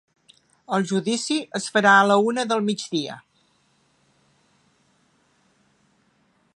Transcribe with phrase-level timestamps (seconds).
[0.77, 3.19] El judici es farà a la una del migdia.